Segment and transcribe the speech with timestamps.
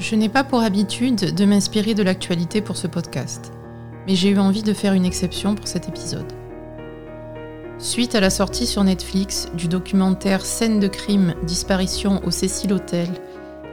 [0.00, 3.52] Je n'ai pas pour habitude de m'inspirer de l'actualité pour ce podcast,
[4.06, 6.32] mais j'ai eu envie de faire une exception pour cet épisode.
[7.76, 13.08] Suite à la sortie sur Netflix du documentaire Scène de crime, disparition au Cecil Hotel,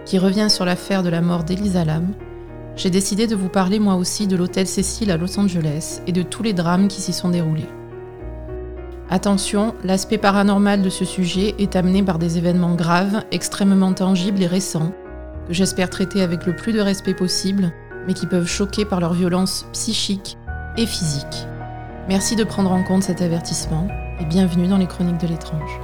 [0.04, 2.14] qui revient sur l'affaire de la mort d'Elisa Lam,
[2.76, 6.24] j'ai décidé de vous parler moi aussi de l'hôtel Cecil à Los Angeles et de
[6.24, 7.70] tous les drames qui s'y sont déroulés.
[9.10, 14.48] Attention, l'aspect paranormal de ce sujet est amené par des événements graves, extrêmement tangibles et
[14.48, 14.92] récents,
[15.48, 17.72] que j'espère traiter avec le plus de respect possible,
[18.06, 20.38] mais qui peuvent choquer par leur violence psychique
[20.78, 21.48] et physique.
[22.08, 23.88] Merci de prendre en compte cet avertissement
[24.20, 25.80] et bienvenue dans les chroniques de l'étrange.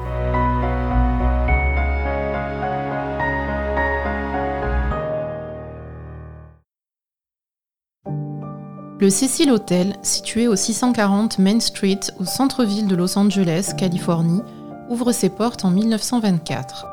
[9.00, 14.42] Le Cecil Hotel, situé au 640 Main Street au centre-ville de Los Angeles, Californie,
[14.90, 16.93] ouvre ses portes en 1924.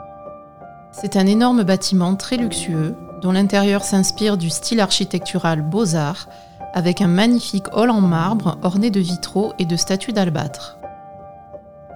[0.92, 6.28] C'est un énorme bâtiment très luxueux, dont l'intérieur s'inspire du style architectural Beaux-Arts,
[6.74, 10.78] avec un magnifique hall en marbre orné de vitraux et de statues d'albâtre.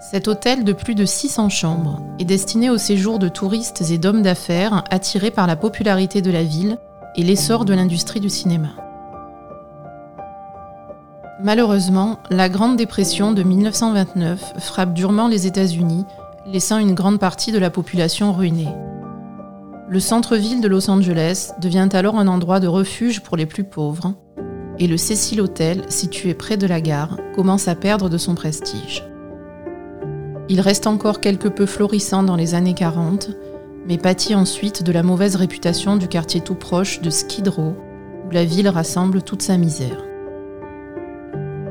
[0.01, 4.23] Cet hôtel de plus de 600 chambres est destiné au séjour de touristes et d'hommes
[4.23, 6.79] d'affaires attirés par la popularité de la ville
[7.17, 8.69] et l'essor de l'industrie du cinéma.
[11.43, 16.07] Malheureusement, la Grande Dépression de 1929 frappe durement les États-Unis,
[16.47, 18.69] laissant une grande partie de la population ruinée.
[19.89, 24.15] Le centre-ville de Los Angeles devient alors un endroit de refuge pour les plus pauvres,
[24.79, 29.05] et le Cecil Hotel, situé près de la gare, commence à perdre de son prestige.
[30.49, 33.31] Il reste encore quelque peu florissant dans les années 40,
[33.89, 37.75] mais pâtit ensuite de la mauvaise réputation du quartier tout proche de Skid Row,
[38.27, 40.05] où la ville rassemble toute sa misère.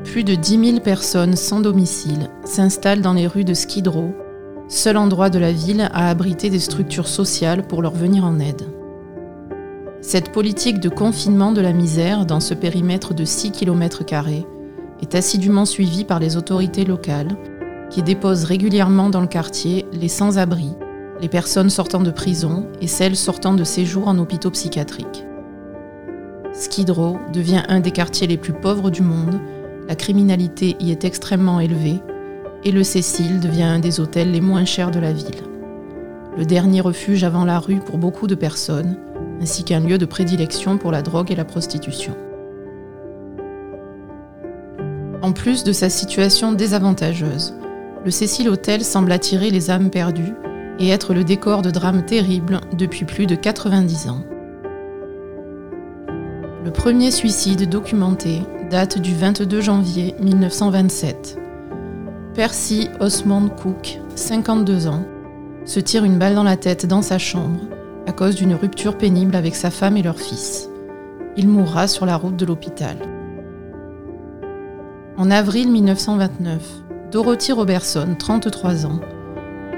[0.04, 4.14] Plus de 10 000 personnes sans domicile s'installent dans les rues de Skid Row,
[4.68, 8.62] seul endroit de la ville à abriter des structures sociales pour leur venir en aide.
[10.00, 14.02] Cette politique de confinement de la misère dans ce périmètre de 6 km
[15.00, 17.36] est assidûment suivie par les autorités locales
[17.90, 20.70] qui déposent régulièrement dans le quartier les sans-abri,
[21.20, 25.24] les personnes sortant de prison et celles sortant de séjour en hôpitaux psychiatriques.
[26.52, 29.40] Skid Row devient un des quartiers les plus pauvres du monde
[29.88, 32.00] la criminalité y est extrêmement élevée
[32.64, 35.42] et le Cécile devient un des hôtels les moins chers de la ville.
[36.36, 38.96] Le dernier refuge avant la rue pour beaucoup de personnes,
[39.40, 42.16] ainsi qu'un lieu de prédilection pour la drogue et la prostitution.
[45.22, 47.54] En plus de sa situation désavantageuse,
[48.04, 50.34] le Cécile Hotel semble attirer les âmes perdues
[50.78, 54.24] et être le décor de drames terribles depuis plus de 90 ans.
[56.64, 61.43] Le premier suicide documenté date du 22 janvier 1927.
[62.34, 65.04] Percy Osmond Cook, 52 ans,
[65.64, 67.60] se tire une balle dans la tête dans sa chambre
[68.08, 70.68] à cause d'une rupture pénible avec sa femme et leur fils.
[71.36, 72.96] Il mourra sur la route de l'hôpital.
[75.16, 76.60] En avril 1929,
[77.12, 79.00] Dorothy Robertson, 33 ans,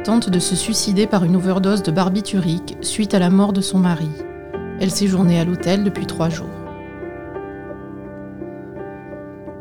[0.02, 3.78] tente de se suicider par une overdose de barbiturique suite à la mort de son
[3.78, 4.08] mari.
[4.80, 6.46] Elle séjournait à l'hôtel depuis trois jours.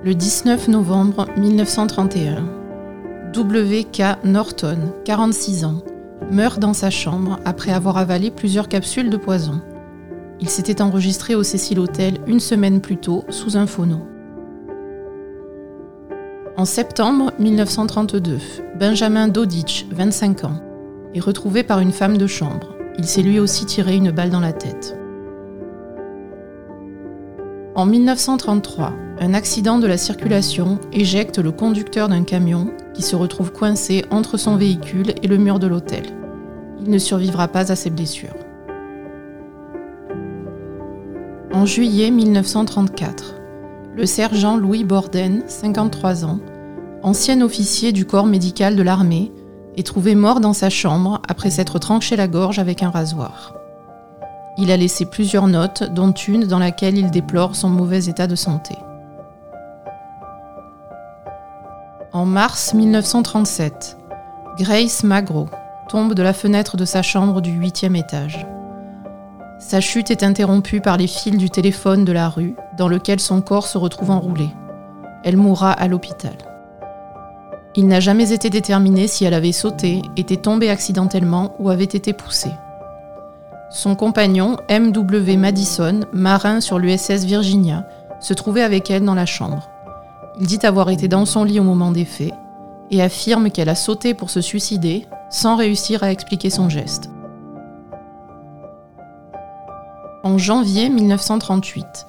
[0.01, 2.64] Le 19 novembre 1931,
[3.35, 4.23] W.K.
[4.23, 5.81] Norton, 46 ans,
[6.31, 9.59] meurt dans sa chambre après avoir avalé plusieurs capsules de poison.
[10.39, 14.07] Il s'était enregistré au Cecil Hotel une semaine plus tôt sous un faux nom.
[16.55, 18.37] En septembre 1932,
[18.79, 20.61] Benjamin Dodich, 25 ans,
[21.13, 22.73] est retrouvé par une femme de chambre.
[22.97, 24.97] Il s'est lui aussi tiré une balle dans la tête.
[27.75, 33.51] En 1933, un accident de la circulation éjecte le conducteur d'un camion qui se retrouve
[33.51, 36.03] coincé entre son véhicule et le mur de l'hôtel.
[36.81, 38.35] Il ne survivra pas à ses blessures.
[41.53, 43.35] En juillet 1934,
[43.95, 46.39] le sergent Louis Borden, 53 ans,
[47.01, 49.31] ancien officier du corps médical de l'armée,
[49.77, 53.55] est trouvé mort dans sa chambre après s'être tranché la gorge avec un rasoir.
[54.57, 58.35] Il a laissé plusieurs notes, dont une dans laquelle il déplore son mauvais état de
[58.35, 58.75] santé.
[62.15, 63.97] En mars 1937,
[64.57, 65.49] Grace Magro
[65.89, 68.47] tombe de la fenêtre de sa chambre du huitième étage.
[69.59, 73.41] Sa chute est interrompue par les fils du téléphone de la rue dans lequel son
[73.41, 74.47] corps se retrouve enroulé.
[75.25, 76.37] Elle mourra à l'hôpital.
[77.75, 82.13] Il n'a jamais été déterminé si elle avait sauté, était tombée accidentellement ou avait été
[82.13, 82.53] poussée.
[83.69, 85.35] Son compagnon, M.W.
[85.35, 87.85] Madison, marin sur l'USS Virginia,
[88.21, 89.69] se trouvait avec elle dans la chambre.
[90.39, 92.33] Il dit avoir été dans son lit au moment des faits
[92.91, 97.09] et affirme qu'elle a sauté pour se suicider sans réussir à expliquer son geste.
[100.23, 102.07] En janvier 1938,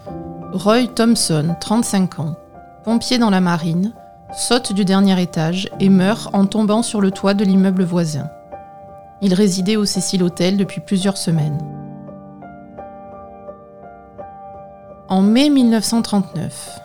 [0.52, 2.34] Roy Thompson, 35 ans,
[2.84, 3.92] pompier dans la marine,
[4.32, 8.28] saute du dernier étage et meurt en tombant sur le toit de l'immeuble voisin.
[9.22, 11.58] Il résidait au Cecil Hotel depuis plusieurs semaines.
[15.08, 16.80] En mai 1939,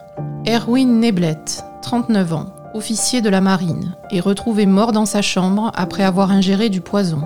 [0.47, 6.03] Erwin Neblett, 39 ans, officier de la marine, est retrouvé mort dans sa chambre après
[6.03, 7.21] avoir ingéré du poison.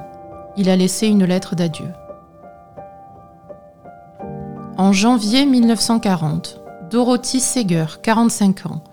[0.58, 1.88] Il a laissé une lettre d'adieu.
[4.78, 6.62] En janvier 1940,
[6.92, 8.84] Dorothy Seger, 45 ans,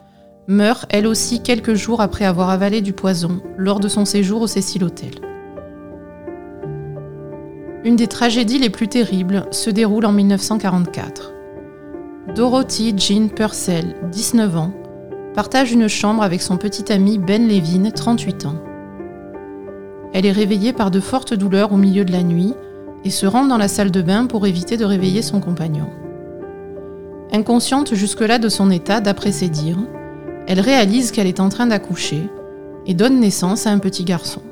[0.46, 4.46] meurt elle aussi quelques jours après avoir avalé du poison lors de son séjour au
[4.46, 5.12] Cecil Hotel.
[7.84, 11.31] Une des tragédies les plus terribles se déroule en 1944.
[12.28, 14.72] Dorothy Jean Purcell, 19 ans,
[15.34, 18.54] partage une chambre avec son petit ami Ben Levin, 38 ans.
[20.14, 22.54] Elle est réveillée par de fortes douleurs au milieu de la nuit
[23.04, 25.88] et se rend dans la salle de bain pour éviter de réveiller son compagnon.
[27.32, 29.82] Inconsciente jusque-là de son état, d'après ses dires,
[30.46, 32.28] elle réalise qu'elle est en train d'accoucher
[32.86, 34.42] et donne naissance à un petit garçon.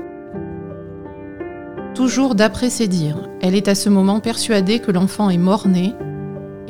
[1.94, 5.94] Toujours d'après ses dires, elle est à ce moment persuadée que l'enfant est mort-né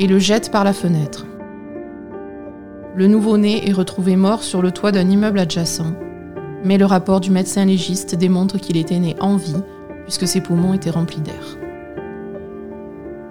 [0.01, 1.27] et le jette par la fenêtre.
[2.97, 5.93] Le nouveau-né est retrouvé mort sur le toit d'un immeuble adjacent,
[6.65, 9.63] mais le rapport du médecin légiste démontre qu'il était né en vie
[10.05, 11.59] puisque ses poumons étaient remplis d'air.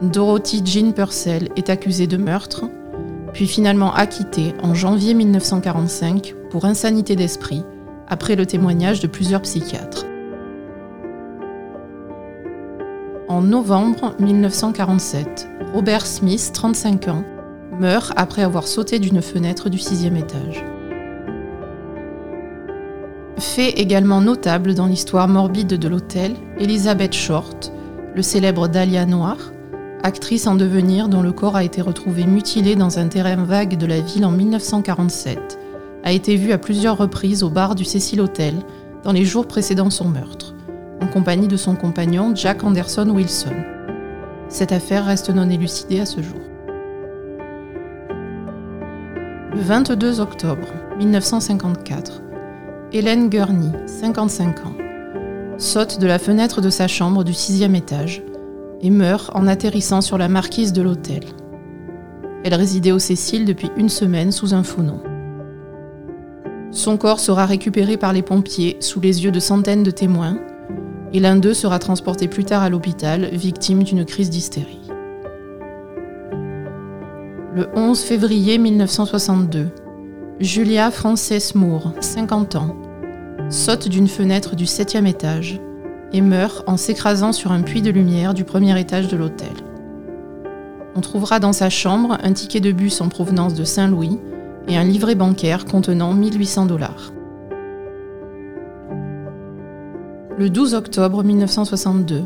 [0.03, 2.65] Dorothy Jean Purcell est accusée de meurtre,
[3.33, 7.63] puis finalement acquittée en janvier 1945 pour insanité d'esprit,
[8.07, 10.05] après le témoignage de plusieurs psychiatres.
[13.27, 17.23] En novembre 1947, Robert Smith, 35 ans,
[17.79, 20.65] meurt après avoir sauté d'une fenêtre du sixième étage.
[23.37, 27.71] Fait également notable dans l'histoire morbide de l'hôtel, Elizabeth Short,
[28.15, 29.37] le célèbre Dahlia Noir,
[30.01, 33.85] actrice en devenir dont le corps a été retrouvé mutilé dans un terrain vague de
[33.85, 35.59] la ville en 1947,
[36.03, 38.55] a été vue à plusieurs reprises au bar du Cecil Hotel
[39.03, 40.55] dans les jours précédant son meurtre,
[40.99, 43.78] en compagnie de son compagnon Jack Anderson Wilson.
[44.49, 46.39] Cette affaire reste non élucidée à ce jour.
[49.53, 50.67] Le 22 octobre
[50.97, 52.23] 1954,
[52.91, 54.73] Hélène Gurney, 55 ans,
[55.59, 58.23] saute de la fenêtre de sa chambre du sixième étage
[58.81, 61.23] et meurt en atterrissant sur la marquise de l'hôtel.
[62.43, 64.99] Elle résidait au Cécile depuis une semaine sous un faux nom.
[66.71, 70.39] Son corps sera récupéré par les pompiers sous les yeux de centaines de témoins,
[71.13, 74.79] et l'un d'eux sera transporté plus tard à l'hôpital, victime d'une crise d'hystérie.
[77.55, 79.69] Le 11 février 1962,
[80.39, 82.75] Julia Frances Moore, 50 ans,
[83.49, 85.59] saute d'une fenêtre du septième étage
[86.13, 89.51] et meurt en s'écrasant sur un puits de lumière du premier étage de l'hôtel.
[90.95, 94.19] On trouvera dans sa chambre un ticket de bus en provenance de Saint-Louis
[94.67, 97.11] et un livret bancaire contenant 1800 dollars.
[100.39, 102.23] Le 12 octobre 1962,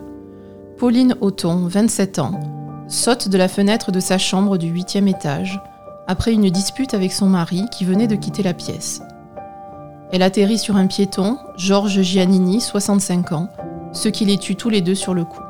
[0.77, 2.39] Pauline Auton, 27 ans,
[2.88, 5.60] saute de la fenêtre de sa chambre du huitième étage
[6.06, 9.01] après une dispute avec son mari qui venait de quitter la pièce.
[10.12, 13.50] Elle atterrit sur un piéton, Georges Giannini, 65 ans,
[13.94, 15.42] ce qui les tue tous les deux sur le coup.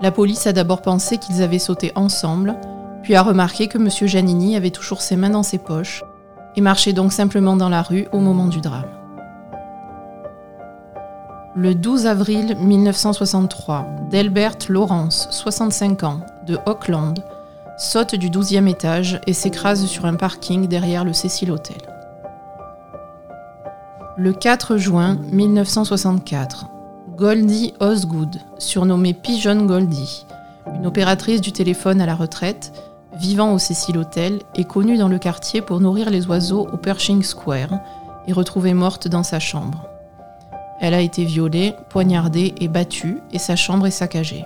[0.00, 2.56] La police a d'abord pensé qu'ils avaient sauté ensemble,
[3.02, 3.90] puis a remarqué que M.
[3.90, 6.02] Giannini avait toujours ses mains dans ses poches
[6.56, 8.95] et marchait donc simplement dans la rue au moment du drame.
[11.58, 17.24] Le 12 avril 1963, Delbert Lawrence, 65 ans, de Auckland,
[17.78, 21.78] saute du 12e étage et s'écrase sur un parking derrière le Cecil Hotel.
[24.18, 26.66] Le 4 juin 1964,
[27.16, 30.26] Goldie Osgood, surnommée Pigeon Goldie,
[30.74, 32.74] une opératrice du téléphone à la retraite,
[33.18, 37.22] vivant au Cecil Hotel, est connue dans le quartier pour nourrir les oiseaux au Pershing
[37.22, 37.80] Square
[38.26, 39.95] et retrouvée morte dans sa chambre.
[40.80, 44.44] Elle a été violée, poignardée et battue, et sa chambre est saccagée.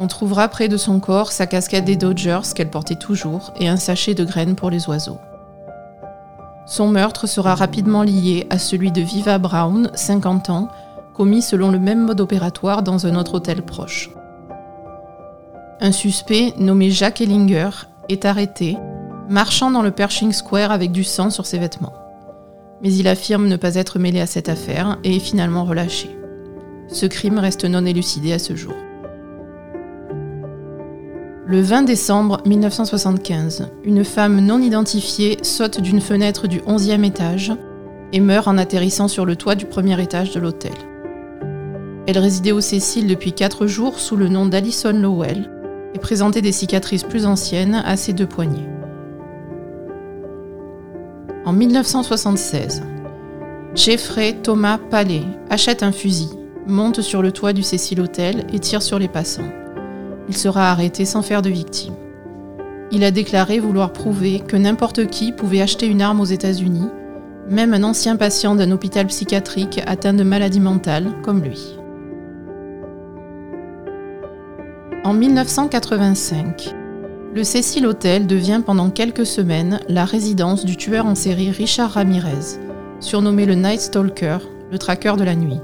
[0.00, 3.76] On trouvera près de son corps sa casquette des Dodgers qu'elle portait toujours et un
[3.76, 5.18] sachet de graines pour les oiseaux.
[6.66, 10.68] Son meurtre sera rapidement lié à celui de Viva Brown, 50 ans,
[11.14, 14.10] commis selon le même mode opératoire dans un autre hôtel proche.
[15.80, 17.70] Un suspect nommé Jacques Ellinger
[18.08, 18.76] est arrêté,
[19.28, 22.05] marchant dans le Pershing Square avec du sang sur ses vêtements
[22.82, 26.10] mais il affirme ne pas être mêlé à cette affaire et est finalement relâché.
[26.88, 28.74] Ce crime reste non élucidé à ce jour.
[31.48, 37.52] Le 20 décembre 1975, une femme non identifiée saute d'une fenêtre du 11e étage
[38.12, 40.72] et meurt en atterrissant sur le toit du premier étage de l'hôtel.
[42.08, 45.50] Elle résidait au Cécile depuis 4 jours sous le nom d'Alison Lowell
[45.94, 48.75] et présentait des cicatrices plus anciennes à ses deux poignets.
[51.46, 52.82] En 1976,
[53.76, 56.30] Jeffrey Thomas Palais achète un fusil,
[56.66, 59.52] monte sur le toit du Cecil Hotel et tire sur les passants.
[60.28, 61.94] Il sera arrêté sans faire de victime.
[62.90, 66.88] Il a déclaré vouloir prouver que n'importe qui pouvait acheter une arme aux États-Unis,
[67.48, 71.78] même un ancien patient d'un hôpital psychiatrique atteint de maladie mentale comme lui.
[75.04, 76.74] En 1985,
[77.36, 82.58] le Cecil Hotel devient pendant quelques semaines la résidence du tueur en série Richard Ramirez,
[82.98, 84.38] surnommé le Night Stalker,
[84.72, 85.60] le traqueur de la nuit.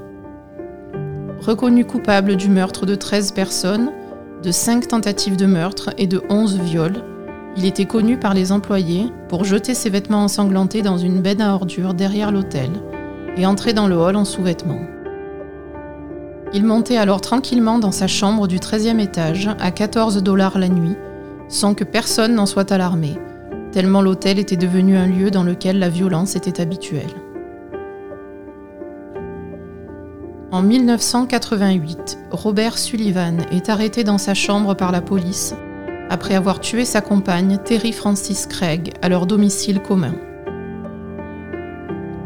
[1.39, 3.91] Reconnu coupable du meurtre de 13 personnes,
[4.43, 7.03] de 5 tentatives de meurtre et de 11 viols,
[7.57, 11.55] il était connu par les employés pour jeter ses vêtements ensanglantés dans une benne à
[11.55, 12.69] ordures derrière l'hôtel
[13.35, 14.85] et entrer dans le hall en sous-vêtements.
[16.53, 20.95] Il montait alors tranquillement dans sa chambre du 13e étage à 14 dollars la nuit,
[21.47, 23.17] sans que personne n'en soit alarmé,
[23.71, 27.13] tellement l'hôtel était devenu un lieu dans lequel la violence était habituelle.
[30.51, 35.55] En 1988, Robert Sullivan est arrêté dans sa chambre par la police
[36.09, 40.13] après avoir tué sa compagne Terry Francis Craig à leur domicile commun.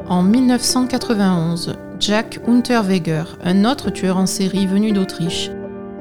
[0.09, 5.51] En 1991, Jack Unterweger, un autre tueur en série venu d'Autriche,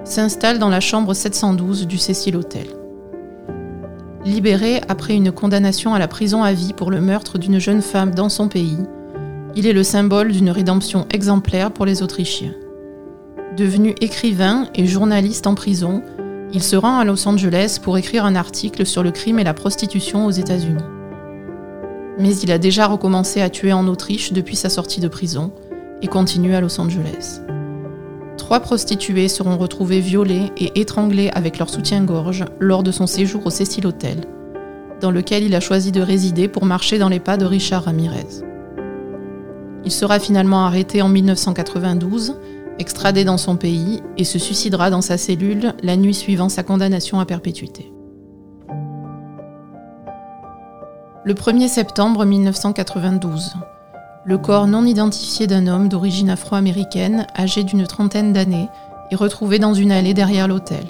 [0.05, 2.76] s'installe dans la chambre 712 du Cecil Hotel.
[4.27, 8.13] Libéré après une condamnation à la prison à vie pour le meurtre d'une jeune femme
[8.13, 8.81] dans son pays,
[9.55, 12.53] il est le symbole d'une rédemption exemplaire pour les Autrichiens.
[13.57, 16.03] Devenu écrivain et journaliste en prison,
[16.53, 19.55] il se rend à Los Angeles pour écrire un article sur le crime et la
[19.55, 20.83] prostitution aux États-Unis.
[22.19, 25.53] Mais il a déjà recommencé à tuer en Autriche depuis sa sortie de prison
[26.03, 27.43] et continue à Los Angeles.
[28.47, 33.51] Trois prostituées seront retrouvées violées et étranglées avec leur soutien-gorge lors de son séjour au
[33.51, 34.21] Cecil Hotel,
[35.01, 38.45] dans lequel il a choisi de résider pour marcher dans les pas de Richard Ramirez.
[39.85, 42.37] Il sera finalement arrêté en 1992
[42.79, 47.19] extradé dans son pays, et se suicidera dans sa cellule la nuit suivant sa condamnation
[47.19, 47.93] à perpétuité.
[51.25, 53.55] Le 1er septembre 1992,
[54.27, 58.69] le corps non identifié d'un homme d'origine afro-américaine, âgé d'une trentaine d'années,
[59.13, 60.85] est retrouvé dans une allée derrière l'hôtel.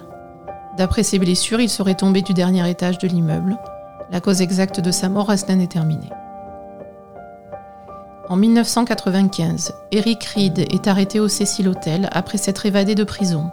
[0.78, 3.58] D'après ses blessures, il serait tombé du dernier étage de l'immeuble.
[4.10, 6.08] La cause exacte de sa mort reste indéterminée.
[8.30, 13.50] En 1995, Eric Reed est arrêté au Cecil Hotel après s'être évadé de prison.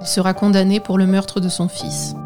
[0.00, 2.16] Il sera condamné pour le meurtre de son fils.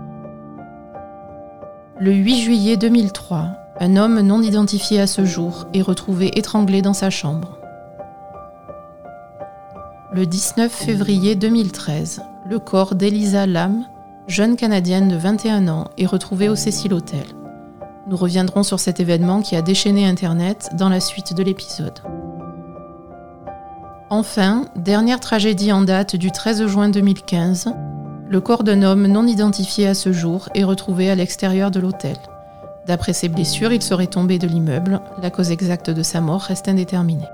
[2.01, 6.95] Le 8 juillet 2003, un homme non identifié à ce jour est retrouvé étranglé dans
[6.95, 7.59] sa chambre.
[10.13, 13.85] Le 19 février 2013, le corps d'Elisa Lam,
[14.27, 17.25] jeune Canadienne de 21 ans, est retrouvé au Cecil Hotel.
[18.09, 22.01] Nous reviendrons sur cet événement qui a déchaîné Internet dans la suite de l'épisode.
[24.11, 27.75] Enfin, dernière tragédie en date du 13 juin 2015,
[28.29, 32.17] le corps d'un homme non identifié à ce jour est retrouvé à l'extérieur de l'hôtel.
[32.89, 35.01] D'après ses blessures, il serait tombé de l'immeuble.
[35.21, 37.29] La cause exacte de sa mort reste indéterminée.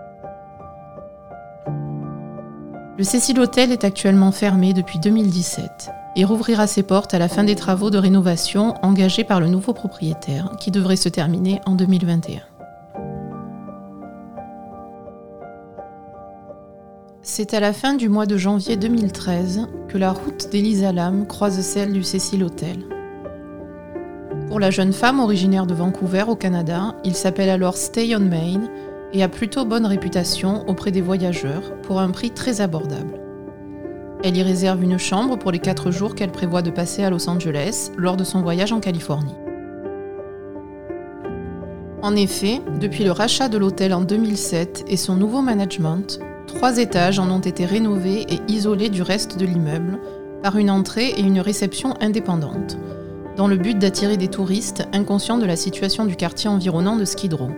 [2.99, 7.44] Le Cecil Hotel est actuellement fermé depuis 2017 et rouvrira ses portes à la fin
[7.44, 12.40] des travaux de rénovation engagés par le nouveau propriétaire, qui devrait se terminer en 2021.
[17.23, 21.61] C'est à la fin du mois de janvier 2013 que la route d'Elisa Lam croise
[21.61, 22.84] celle du Cecil Hotel.
[24.48, 28.68] Pour la jeune femme originaire de Vancouver au Canada, il s'appelle alors Stay on Main
[29.12, 33.20] et a plutôt bonne réputation auprès des voyageurs pour un prix très abordable.
[34.22, 37.28] Elle y réserve une chambre pour les 4 jours qu'elle prévoit de passer à Los
[37.28, 39.34] Angeles lors de son voyage en Californie.
[42.02, 47.18] En effet, depuis le rachat de l'hôtel en 2007 et son nouveau management, trois étages
[47.18, 49.98] en ont été rénovés et isolés du reste de l'immeuble
[50.42, 52.76] par une entrée et une réception indépendantes,
[53.36, 57.34] dans le but d'attirer des touristes inconscients de la situation du quartier environnant de Skid
[57.34, 57.50] Row.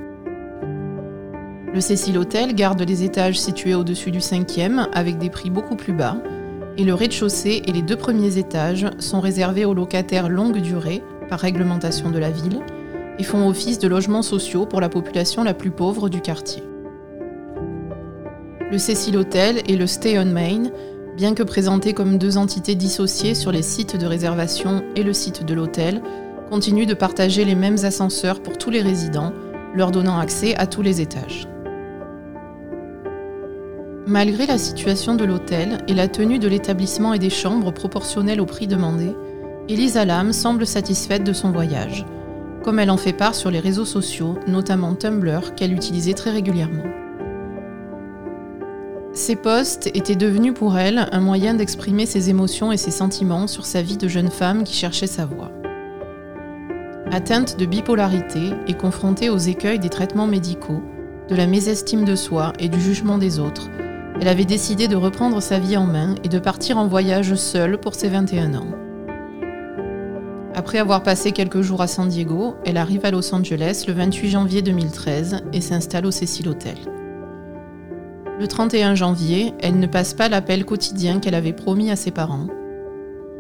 [1.73, 5.93] Le Cecil Hotel garde les étages situés au-dessus du cinquième avec des prix beaucoup plus
[5.93, 6.17] bas
[6.79, 11.41] et le rez-de-chaussée et les deux premiers étages sont réservés aux locataires longue durée, par
[11.41, 12.61] réglementation de la ville,
[13.19, 16.63] et font office de logements sociaux pour la population la plus pauvre du quartier.
[18.71, 20.65] Le Cecil Hotel et le Stay on Main,
[21.17, 25.45] bien que présentés comme deux entités dissociées sur les sites de réservation et le site
[25.45, 26.03] de l'hôtel,
[26.51, 29.33] continuent de partager les mêmes ascenseurs pour tous les résidents,
[29.75, 31.49] leur donnant accès à tous les étages.
[34.07, 38.47] Malgré la situation de l'hôtel et la tenue de l'établissement et des chambres proportionnelles au
[38.47, 39.13] prix demandé,
[39.69, 42.05] Elisa Lam semble satisfaite de son voyage,
[42.63, 46.85] comme elle en fait part sur les réseaux sociaux, notamment Tumblr, qu'elle utilisait très régulièrement.
[49.17, 53.65] Ces posts étaient devenus pour elle un moyen d'exprimer ses émotions et ses sentiments sur
[53.65, 55.51] sa vie de jeune femme qui cherchait sa voie.
[57.11, 60.83] Atteinte de bipolarité et confrontée aux écueils des traitements médicaux,
[61.31, 63.71] de la mésestime de soi et du jugement des autres,
[64.21, 67.79] elle avait décidé de reprendre sa vie en main et de partir en voyage seule
[67.79, 68.69] pour ses 21 ans.
[70.55, 74.29] Après avoir passé quelques jours à San Diego, elle arrive à Los Angeles le 28
[74.29, 76.77] janvier 2013 et s'installe au Cecil Hotel.
[78.39, 82.49] Le 31 janvier, elle ne passe pas l'appel quotidien qu'elle avait promis à ses parents.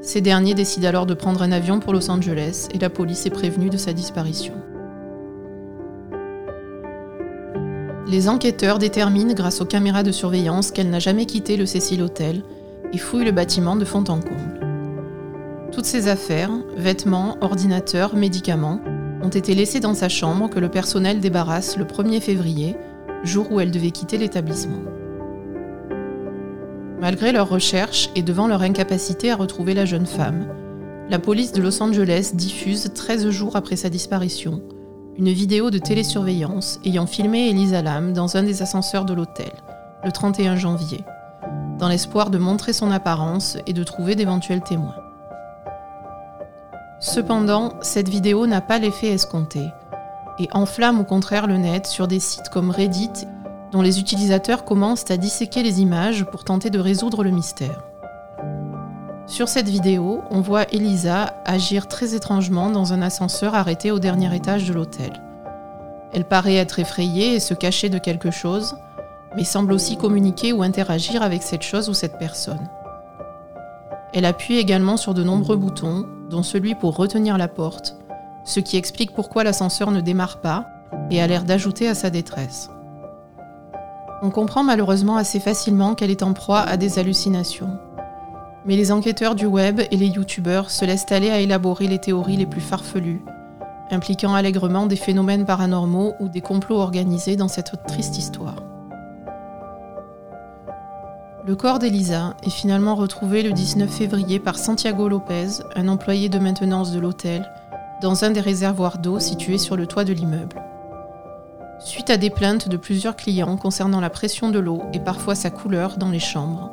[0.00, 3.30] Ces derniers décident alors de prendre un avion pour Los Angeles et la police est
[3.30, 4.54] prévenue de sa disparition.
[8.08, 12.42] Les enquêteurs déterminent grâce aux caméras de surveillance qu'elle n'a jamais quitté le Cecil Hotel
[12.94, 14.60] et fouillent le bâtiment de fond en comble.
[15.72, 18.80] Toutes ses affaires, vêtements, ordinateurs, médicaments,
[19.22, 22.76] ont été laissés dans sa chambre que le personnel débarrasse le 1er février
[23.24, 24.82] jour où elle devait quitter l'établissement.
[27.00, 30.48] Malgré leurs recherches et devant leur incapacité à retrouver la jeune femme,
[31.08, 34.62] la police de Los Angeles diffuse 13 jours après sa disparition
[35.18, 39.50] une vidéo de télésurveillance ayant filmé Elisa Lam dans un des ascenseurs de l'hôtel,
[40.04, 41.04] le 31 janvier,
[41.78, 44.96] dans l'espoir de montrer son apparence et de trouver d'éventuels témoins.
[47.00, 49.60] Cependant, cette vidéo n'a pas l'effet escompté
[50.38, 53.26] et enflamme au contraire le net sur des sites comme Reddit,
[53.72, 57.84] dont les utilisateurs commencent à disséquer les images pour tenter de résoudre le mystère.
[59.26, 64.34] Sur cette vidéo, on voit Elisa agir très étrangement dans un ascenseur arrêté au dernier
[64.34, 65.12] étage de l'hôtel.
[66.12, 68.76] Elle paraît être effrayée et se cacher de quelque chose,
[69.34, 72.68] mais semble aussi communiquer ou interagir avec cette chose ou cette personne.
[74.14, 77.96] Elle appuie également sur de nombreux boutons, dont celui pour retenir la porte,
[78.46, 80.66] ce qui explique pourquoi l'ascenseur ne démarre pas
[81.10, 82.70] et a l'air d'ajouter à sa détresse.
[84.22, 87.78] On comprend malheureusement assez facilement qu'elle est en proie à des hallucinations.
[88.64, 92.36] Mais les enquêteurs du web et les youtubeurs se laissent aller à élaborer les théories
[92.36, 93.22] les plus farfelues,
[93.90, 98.62] impliquant allègrement des phénomènes paranormaux ou des complots organisés dans cette triste histoire.
[101.46, 106.40] Le corps d'Elisa est finalement retrouvé le 19 février par Santiago Lopez, un employé de
[106.40, 107.48] maintenance de l'hôtel,
[108.02, 110.62] dans un des réservoirs d'eau situés sur le toit de l'immeuble.
[111.78, 115.50] Suite à des plaintes de plusieurs clients concernant la pression de l'eau et parfois sa
[115.50, 116.72] couleur dans les chambres,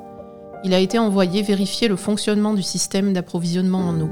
[0.63, 4.09] il a été envoyé vérifier le fonctionnement du système d'approvisionnement en eau,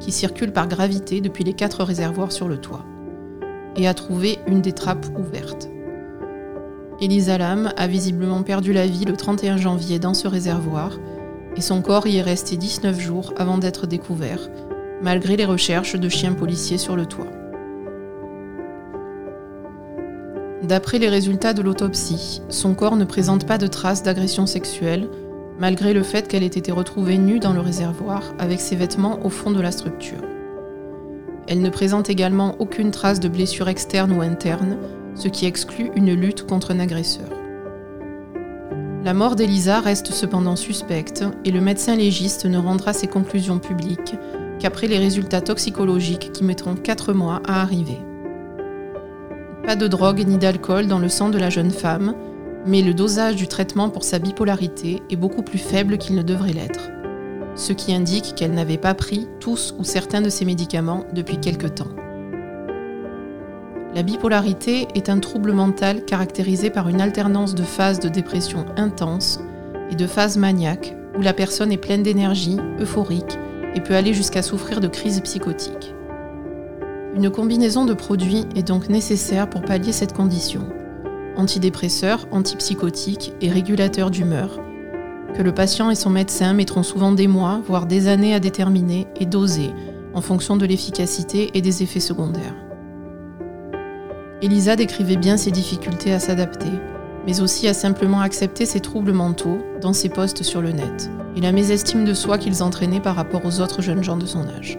[0.00, 2.84] qui circule par gravité depuis les quatre réservoirs sur le toit,
[3.76, 5.68] et a trouvé une des trappes ouvertes.
[7.00, 10.98] Elisa Lam a visiblement perdu la vie le 31 janvier dans ce réservoir,
[11.56, 14.48] et son corps y est resté 19 jours avant d'être découvert,
[15.02, 17.30] malgré les recherches de chiens policiers sur le toit.
[20.62, 25.08] D'après les résultats de l'autopsie, son corps ne présente pas de traces d'agression sexuelle,
[25.58, 29.28] malgré le fait qu'elle ait été retrouvée nue dans le réservoir avec ses vêtements au
[29.28, 30.22] fond de la structure.
[31.48, 34.76] Elle ne présente également aucune trace de blessure externe ou interne,
[35.16, 37.28] ce qui exclut une lutte contre un agresseur.
[39.04, 44.14] La mort d'Elisa reste cependant suspecte et le médecin légiste ne rendra ses conclusions publiques
[44.62, 47.98] qu'après les résultats toxicologiques qui mettront 4 mois à arriver.
[49.66, 52.14] Pas de drogue ni d'alcool dans le sang de la jeune femme,
[52.64, 56.52] mais le dosage du traitement pour sa bipolarité est beaucoup plus faible qu'il ne devrait
[56.52, 56.90] l'être,
[57.56, 61.66] ce qui indique qu'elle n'avait pas pris tous ou certains de ses médicaments depuis quelque
[61.66, 61.90] temps.
[63.96, 69.40] La bipolarité est un trouble mental caractérisé par une alternance de phases de dépression intense
[69.90, 73.38] et de phases maniaques où la personne est pleine d'énergie, euphorique
[73.74, 75.94] et peut aller jusqu'à souffrir de crises psychotiques.
[77.14, 80.62] Une combinaison de produits est donc nécessaire pour pallier cette condition.
[81.36, 84.60] Antidépresseurs, antipsychotiques et régulateurs d'humeur,
[85.34, 89.06] que le patient et son médecin mettront souvent des mois, voire des années à déterminer
[89.18, 89.70] et doser
[90.14, 92.54] en fonction de l'efficacité et des effets secondaires.
[94.42, 96.70] Elisa décrivait bien ses difficultés à s'adapter,
[97.26, 101.40] mais aussi à simplement accepter ses troubles mentaux dans ses posts sur le net et
[101.40, 104.78] la mésestime de soi qu'ils entraînaient par rapport aux autres jeunes gens de son âge.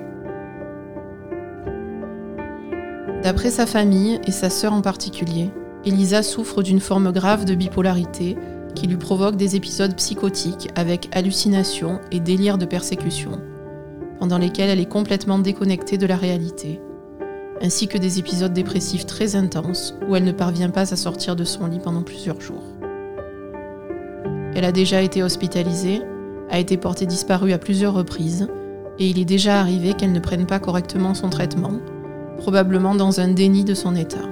[3.24, 5.50] D'après sa famille et sa sœur en particulier,
[5.86, 8.38] Elisa souffre d'une forme grave de bipolarité
[8.76, 13.40] qui lui provoque des épisodes psychotiques avec hallucinations et délires de persécution,
[14.20, 16.82] pendant lesquels elle est complètement déconnectée de la réalité,
[17.64, 21.46] ainsi que des épisodes dépressifs très intenses où elle ne parvient pas à sortir de
[21.46, 22.64] son lit pendant plusieurs jours.
[24.54, 26.04] Elle a déjà été hospitalisée
[26.54, 28.48] a été portée disparue à plusieurs reprises,
[29.00, 31.80] et il est déjà arrivé qu'elle ne prenne pas correctement son traitement,
[32.38, 34.30] probablement dans un déni de son état.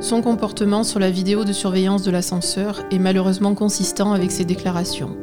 [0.00, 5.16] Son comportement sur la vidéo de surveillance de l'ascenseur est malheureusement consistant avec ses déclarations,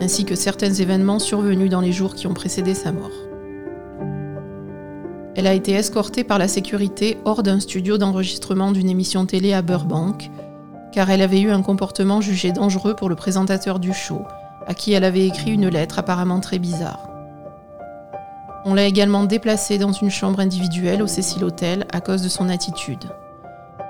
[0.00, 3.29] ainsi que certains événements survenus dans les jours qui ont précédé sa mort.
[5.36, 9.62] Elle a été escortée par la sécurité hors d'un studio d'enregistrement d'une émission télé à
[9.62, 10.30] Burbank,
[10.92, 14.22] car elle avait eu un comportement jugé dangereux pour le présentateur du show,
[14.66, 17.08] à qui elle avait écrit une lettre apparemment très bizarre.
[18.64, 22.48] On l'a également déplacée dans une chambre individuelle au Cecil Hotel à cause de son
[22.48, 23.04] attitude.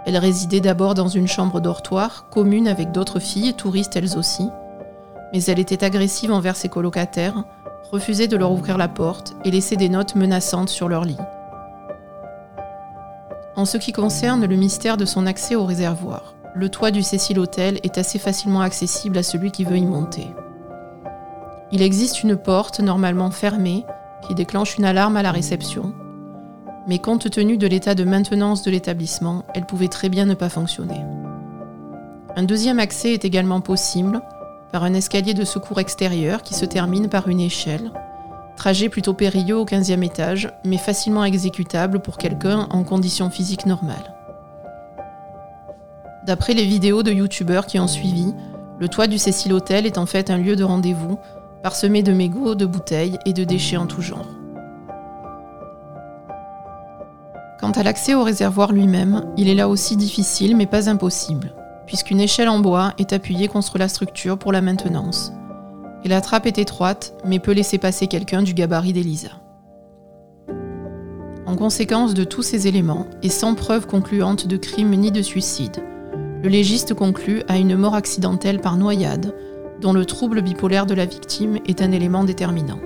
[0.07, 4.48] Elle résidait d'abord dans une chambre dortoir, commune avec d'autres filles, touristes elles aussi,
[5.33, 7.44] mais elle était agressive envers ses colocataires,
[7.90, 11.18] refusait de leur ouvrir la porte et laissait des notes menaçantes sur leur lit.
[13.57, 17.38] En ce qui concerne le mystère de son accès au réservoir, le toit du Cecil
[17.38, 20.26] Hotel est assez facilement accessible à celui qui veut y monter.
[21.72, 23.85] Il existe une porte normalement fermée
[24.26, 25.92] qui déclenche une alarme à la réception,
[26.87, 30.48] mais compte tenu de l'état de maintenance de l'établissement, elle pouvait très bien ne pas
[30.48, 31.00] fonctionner.
[32.37, 34.20] Un deuxième accès est également possible
[34.72, 37.90] par un escalier de secours extérieur qui se termine par une échelle,
[38.56, 44.14] trajet plutôt périlleux au 15e étage, mais facilement exécutable pour quelqu'un en conditions physiques normales.
[46.26, 48.35] D'après les vidéos de youtubeurs qui ont suivi,
[48.78, 51.18] le toit du Cecil Hotel est en fait un lieu de rendez-vous,
[51.62, 54.28] parsemé de mégots, de bouteilles et de déchets en tout genre.
[57.61, 61.54] Quant à l'accès au réservoir lui-même, il est là aussi difficile mais pas impossible,
[61.90, 65.33] puisqu'une échelle en bois est appuyée contre la structure pour la maintenance.
[66.05, 69.31] Et la trappe est étroite, mais peut laisser passer quelqu'un du gabarit d'Elisa.
[71.46, 75.83] En conséquence de tous ces éléments, et sans preuve concluante de crime ni de suicide,
[76.44, 79.35] le légiste conclut à une mort accidentelle par noyade,
[79.81, 82.79] dont le trouble bipolaire de la victime est un élément déterminant.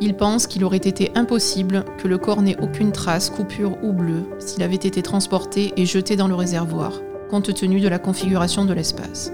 [0.00, 4.24] Il pense qu'il aurait été impossible que le corps n'ait aucune trace, coupure ou bleue
[4.38, 8.72] s'il avait été transporté et jeté dans le réservoir, compte tenu de la configuration de
[8.72, 9.32] l'espace.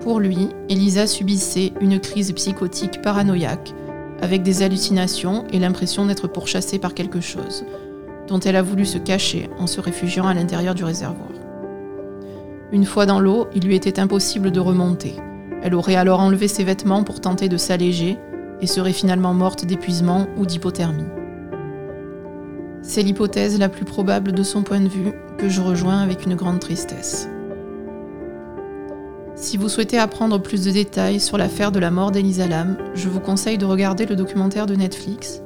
[0.00, 3.72] Pour lui, Elisa subissait une crise psychotique paranoïaque,
[4.20, 7.64] avec des hallucinations et l'impression d'être pourchassée par quelque chose,
[8.28, 11.30] dont elle a voulu se cacher en se réfugiant à l'intérieur du réservoir.
[12.72, 15.14] Une fois dans l'eau, il lui était impossible de remonter.
[15.62, 18.18] Elle aurait alors enlevé ses vêtements pour tenter de s'alléger
[18.68, 21.04] serait finalement morte d'épuisement ou d'hypothermie.
[22.82, 26.34] C'est l'hypothèse la plus probable de son point de vue que je rejoins avec une
[26.34, 27.28] grande tristesse.
[29.36, 33.08] Si vous souhaitez apprendre plus de détails sur l'affaire de la mort d'Elisa Lam, je
[33.08, 35.40] vous conseille de regarder le documentaire de Netflix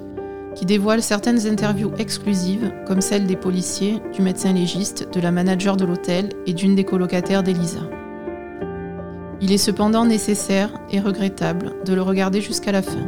[0.54, 5.76] qui dévoile certaines interviews exclusives, comme celle des policiers, du médecin légiste, de la manager
[5.76, 7.97] de l'hôtel et d'une des colocataires d'Elisa.
[9.40, 13.07] Il est cependant nécessaire et regrettable de le regarder jusqu'à la fin,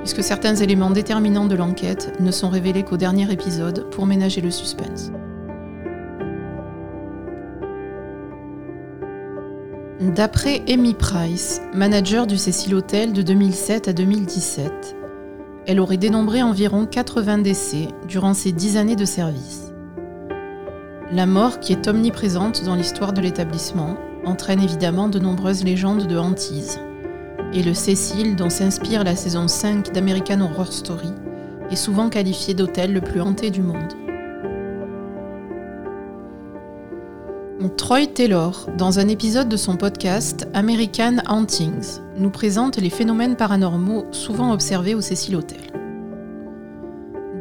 [0.00, 4.52] puisque certains éléments déterminants de l'enquête ne sont révélés qu'au dernier épisode pour ménager le
[4.52, 5.10] suspense.
[10.00, 14.96] D'après Amy Price, manager du Cecil Hotel de 2007 à 2017,
[15.66, 19.65] elle aurait dénombré environ 80 décès durant ses 10 années de service.
[21.12, 26.16] La mort, qui est omniprésente dans l'histoire de l'établissement, entraîne évidemment de nombreuses légendes de
[26.16, 26.80] hantise.
[27.52, 31.12] Et le Cecil, dont s'inspire la saison 5 d'American Horror Story,
[31.70, 33.94] est souvent qualifié d'hôtel le plus hanté du monde.
[37.76, 44.06] Troy Taylor, dans un épisode de son podcast American Hauntings, nous présente les phénomènes paranormaux
[44.12, 45.75] souvent observés au Cecil Hotel.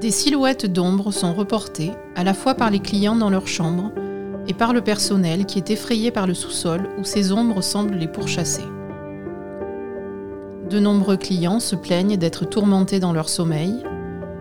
[0.06, 3.92] Des silhouettes d'ombre sont reportées à la fois par les clients dans leurs chambres
[4.48, 8.08] et par le personnel qui est effrayé par le sous-sol où ces ombres semblent les
[8.08, 8.66] pourchasser.
[10.70, 13.82] De nombreux clients se plaignent d'être tourmentés dans leur sommeil,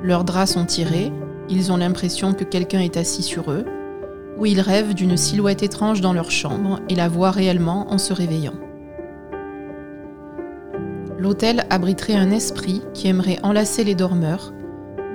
[0.02, 1.10] leurs draps sont tirés,
[1.48, 3.64] ils ont l'impression que quelqu'un est assis sur eux,
[4.36, 8.12] ou ils rêvent d'une silhouette étrange dans leur chambre et la voient réellement en se
[8.12, 8.60] réveillant.
[11.18, 14.52] L'hôtel abriterait un esprit qui aimerait enlacer les dormeurs,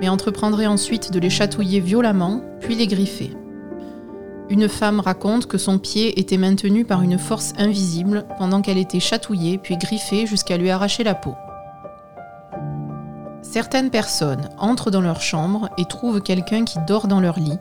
[0.00, 3.36] mais entreprendrait ensuite de les chatouiller violemment, puis les griffer.
[4.48, 8.98] Une femme raconte que son pied était maintenu par une force invisible pendant qu'elle était
[8.98, 11.34] chatouillée puis griffée jusqu'à lui arracher la peau.
[13.42, 17.58] Certaines personnes entrent dans leur chambre et trouvent quelqu'un qui dort dans leur lit,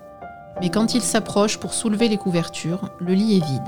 [0.62, 3.62] mais quand ils s'approchent pour soulever les couvertures, le lit est vide.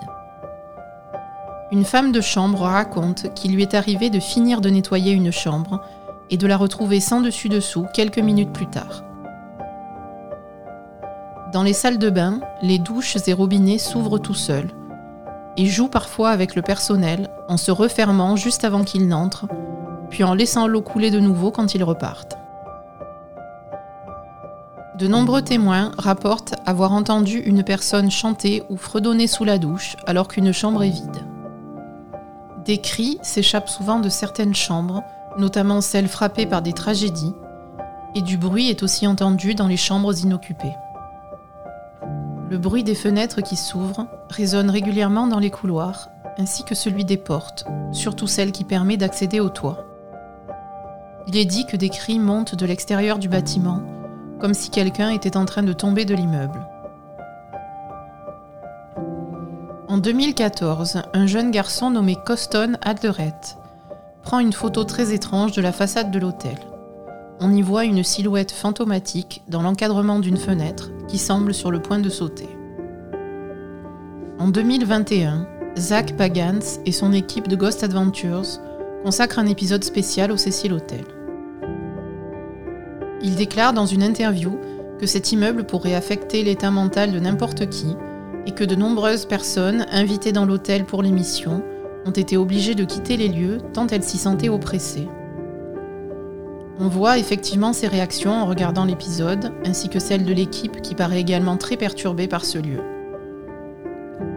[1.71, 5.81] Une femme de chambre raconte qu'il lui est arrivé de finir de nettoyer une chambre
[6.31, 9.03] et de la retrouver sans dessus-dessous quelques minutes plus tard.
[11.53, 14.71] Dans les salles de bain, les douches et robinets s'ouvrent tout seuls,
[15.57, 19.47] et joue parfois avec le personnel en se refermant juste avant qu'ils n'entrent,
[20.09, 22.37] puis en laissant l'eau couler de nouveau quand ils repartent.
[24.97, 30.27] De nombreux témoins rapportent avoir entendu une personne chanter ou fredonner sous la douche alors
[30.27, 31.25] qu'une chambre est vide.
[32.65, 35.03] Des cris s'échappent souvent de certaines chambres,
[35.37, 37.33] notamment celles frappées par des tragédies,
[38.15, 40.75] et du bruit est aussi entendu dans les chambres inoccupées.
[42.49, 47.17] Le bruit des fenêtres qui s'ouvrent résonne régulièrement dans les couloirs, ainsi que celui des
[47.17, 49.85] portes, surtout celle qui permet d'accéder au toit.
[51.27, 53.81] Il est dit que des cris montent de l'extérieur du bâtiment,
[54.39, 56.67] comme si quelqu'un était en train de tomber de l'immeuble.
[59.87, 63.60] En 2014, un jeune garçon nommé Coston Adleret
[64.23, 66.57] prend une photo très étrange de la façade de l'hôtel.
[67.39, 71.99] On y voit une silhouette fantomatique dans l'encadrement d'une fenêtre qui semble sur le point
[71.99, 72.49] de sauter.
[74.37, 78.59] En 2021, Zach Pagans et son équipe de Ghost Adventures
[79.03, 81.03] consacrent un épisode spécial au Cecil Hotel.
[83.23, 84.59] Il déclare dans une interview
[84.99, 87.95] que cet immeuble pourrait affecter l'état mental de n'importe qui
[88.45, 91.63] et que de nombreuses personnes invitées dans l'hôtel pour l'émission
[92.05, 95.07] ont été obligées de quitter les lieux tant elles s'y sentaient oppressées.
[96.79, 101.19] On voit effectivement ces réactions en regardant l'épisode, ainsi que celle de l'équipe qui paraît
[101.19, 102.79] également très perturbée par ce lieu.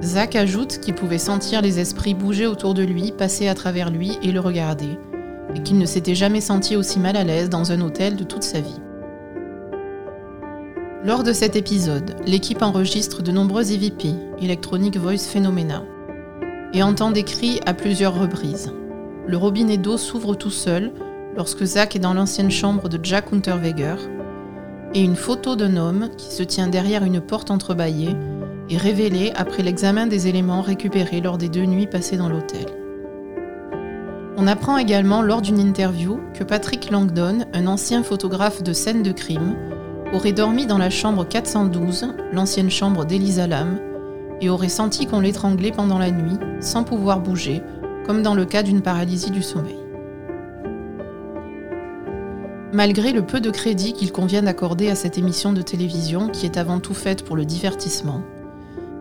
[0.03, 4.18] Zach ajoute qu'il pouvait sentir les esprits bouger autour de lui, passer à travers lui
[4.22, 4.98] et le regarder,
[5.55, 8.42] et qu'il ne s'était jamais senti aussi mal à l'aise dans un hôtel de toute
[8.42, 8.81] sa vie.
[11.03, 14.09] Lors de cet épisode, l'équipe enregistre de nombreux EVP,
[14.40, 15.83] Electronic Voice Phenomena,
[16.75, 18.73] et entend des cris à plusieurs reprises.
[19.27, 20.93] Le robinet d'eau s'ouvre tout seul
[21.37, 23.97] lorsque Zach est dans l'ancienne chambre de Jack Unterweger,
[24.93, 28.15] et une photo d'un homme qui se tient derrière une porte entrebâillée
[28.71, 32.67] est révélée après l'examen des éléments récupérés lors des deux nuits passées dans l'hôtel.
[34.37, 39.13] On apprend également lors d'une interview que Patrick Langdon, un ancien photographe de scènes de
[39.13, 39.57] crime,
[40.13, 43.79] aurait dormi dans la chambre 412, l'ancienne chambre d'Elisa Lam,
[44.40, 47.62] et aurait senti qu'on l'étranglait pendant la nuit, sans pouvoir bouger,
[48.07, 49.79] comme dans le cas d'une paralysie du sommeil.
[52.73, 56.59] Malgré le peu de crédit qu'il convient d'accorder à cette émission de télévision qui est
[56.59, 58.23] avant tout faite pour le divertissement,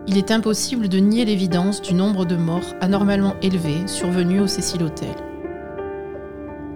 [0.06, 4.82] il est impossible de nier l'évidence du nombre de morts anormalement élevés survenus au Cecil
[4.82, 5.14] Hotel.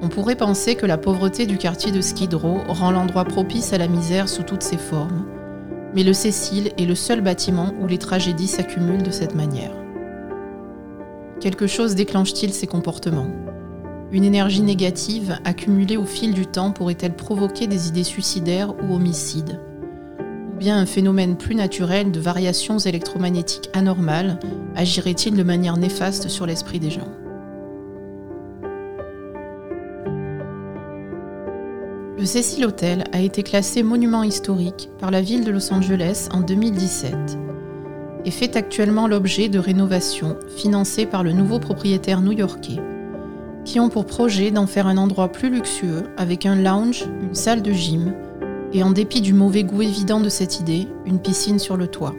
[0.01, 3.79] On pourrait penser que la pauvreté du quartier de Skid Row rend l'endroit propice à
[3.79, 5.25] la misère sous toutes ses formes,
[5.95, 9.73] mais le Cécile est le seul bâtiment où les tragédies s'accumulent de cette manière.
[11.41, 13.31] Quelque chose déclenche-t-il ces comportements?
[14.11, 19.61] Une énergie négative accumulée au fil du temps pourrait-elle provoquer des idées suicidaires ou homicides?
[20.53, 24.39] Ou bien un phénomène plus naturel de variations électromagnétiques anormales
[24.75, 27.18] agirait-il de manière néfaste sur l'esprit des gens?
[32.29, 37.39] Cecil Hotel a été classé monument historique par la ville de Los Angeles en 2017
[38.27, 42.83] et fait actuellement l'objet de rénovations financées par le nouveau propriétaire new-yorkais,
[43.65, 47.63] qui ont pour projet d'en faire un endroit plus luxueux avec un lounge, une salle
[47.63, 48.13] de gym
[48.75, 52.15] et en dépit du mauvais goût évident de cette idée, une piscine sur le toit.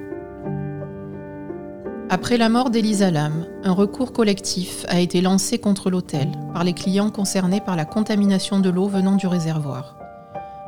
[2.09, 6.73] Après la mort d'Elisa Lam, un recours collectif a été lancé contre l'hôtel par les
[6.73, 9.98] clients concernés par la contamination de l'eau venant du réservoir.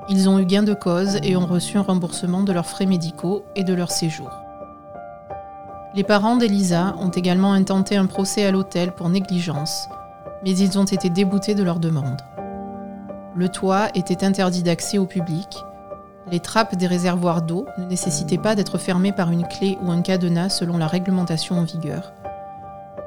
[0.09, 3.43] Ils ont eu gain de cause et ont reçu un remboursement de leurs frais médicaux
[3.55, 4.29] et de leur séjour.
[5.95, 9.87] Les parents d'Elisa ont également intenté un procès à l'hôtel pour négligence,
[10.43, 12.21] mais ils ont été déboutés de leur demande.
[13.35, 15.63] Le toit était interdit d'accès au public
[16.29, 20.01] les trappes des réservoirs d'eau ne nécessitaient pas d'être fermées par une clé ou un
[20.01, 22.13] cadenas selon la réglementation en vigueur.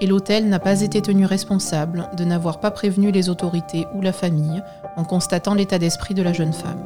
[0.00, 4.12] Et l'hôtel n'a pas été tenu responsable de n'avoir pas prévenu les autorités ou la
[4.12, 4.62] famille
[4.96, 6.82] en constatant l'état d'esprit de la jeune femme.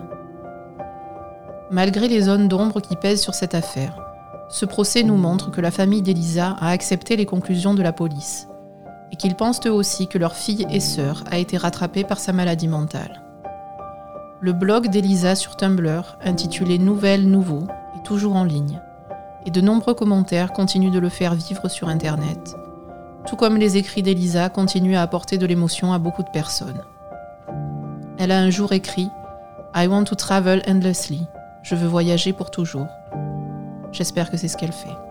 [1.70, 3.98] Malgré les zones d'ombre qui pèsent sur cette affaire,
[4.48, 8.48] ce procès nous montre que la famille d'Elisa a accepté les conclusions de la police
[9.12, 12.32] et qu'ils pensent eux aussi que leur fille et sœur a été rattrapée par sa
[12.32, 13.22] maladie mentale.
[14.40, 17.66] Le blog d'Elisa sur Tumblr, intitulé Nouvelles Nouveaux,
[17.96, 18.80] est toujours en ligne,
[19.46, 22.54] et de nombreux commentaires continuent de le faire vivre sur Internet,
[23.28, 26.80] tout comme les écrits d'Elisa continuent à apporter de l'émotion à beaucoup de personnes.
[28.18, 29.10] Elle a un jour écrit
[29.74, 31.26] I want to travel endlessly.
[31.62, 32.86] Je veux voyager pour toujours.
[33.92, 35.07] J'espère que c'est ce qu'elle fait.